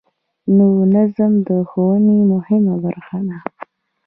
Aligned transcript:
نوی 0.57 0.83
نظم 0.93 1.31
د 1.47 1.49
ښوونې 1.69 2.17
مهمه 2.31 2.75
برخه 2.85 3.19
ده 3.27 3.37